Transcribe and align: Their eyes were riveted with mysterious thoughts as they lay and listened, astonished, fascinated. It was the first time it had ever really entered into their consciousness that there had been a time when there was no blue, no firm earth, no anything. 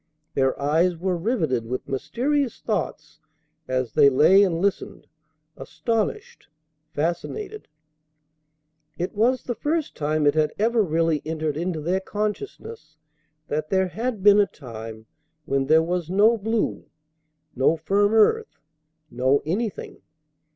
Their 0.33 0.59
eyes 0.59 0.97
were 0.97 1.15
riveted 1.15 1.67
with 1.67 1.87
mysterious 1.87 2.59
thoughts 2.59 3.19
as 3.67 3.93
they 3.93 4.09
lay 4.09 4.41
and 4.41 4.59
listened, 4.59 5.05
astonished, 5.55 6.47
fascinated. 6.91 7.67
It 8.97 9.13
was 9.13 9.43
the 9.43 9.53
first 9.53 9.95
time 9.95 10.25
it 10.25 10.33
had 10.33 10.53
ever 10.57 10.81
really 10.81 11.21
entered 11.23 11.55
into 11.55 11.81
their 11.81 11.99
consciousness 11.99 12.97
that 13.47 13.69
there 13.69 13.89
had 13.89 14.23
been 14.23 14.39
a 14.39 14.47
time 14.47 15.05
when 15.45 15.67
there 15.67 15.83
was 15.83 16.09
no 16.09 16.35
blue, 16.35 16.87
no 17.55 17.77
firm 17.77 18.15
earth, 18.15 18.57
no 19.11 19.43
anything. 19.45 20.01